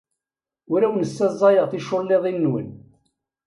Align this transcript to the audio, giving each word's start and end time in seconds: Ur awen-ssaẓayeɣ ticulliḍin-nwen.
Ur 0.73 0.79
awen-ssaẓayeɣ 0.83 1.65
ticulliḍin-nwen. 1.67 2.69